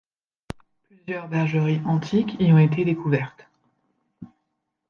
[0.85, 3.47] Plusieurs bergeries antiques y ont été découvertes.